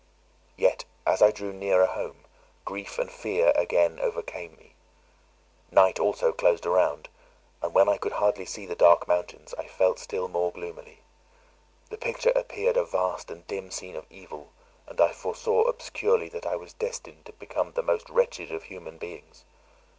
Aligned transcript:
Yet, 0.57 0.83
as 1.05 1.21
I 1.21 1.29
drew 1.29 1.53
nearer 1.53 1.85
home, 1.85 2.25
grief 2.65 2.97
and 2.97 3.11
fear 3.11 3.51
again 3.55 3.99
overcame 3.99 4.55
me. 4.55 4.73
Night 5.69 5.99
also 5.99 6.31
closed 6.31 6.65
around; 6.65 7.07
and 7.61 7.71
when 7.75 7.87
I 7.87 7.97
could 7.99 8.13
hardly 8.13 8.45
see 8.47 8.65
the 8.65 8.73
dark 8.75 9.07
mountains, 9.07 9.53
I 9.59 9.67
felt 9.67 9.99
still 9.99 10.27
more 10.27 10.51
gloomily. 10.51 11.01
The 11.91 11.99
picture 11.99 12.31
appeared 12.35 12.77
a 12.77 12.83
vast 12.83 13.29
and 13.29 13.45
dim 13.45 13.69
scene 13.69 13.95
of 13.95 14.07
evil, 14.11 14.49
and 14.87 14.99
I 14.99 15.11
foresaw 15.13 15.65
obscurely 15.65 16.29
that 16.29 16.47
I 16.47 16.55
was 16.55 16.73
destined 16.73 17.25
to 17.27 17.33
become 17.33 17.73
the 17.73 17.83
most 17.83 18.09
wretched 18.09 18.51
of 18.51 18.63
human 18.63 18.97
beings. 18.97 19.45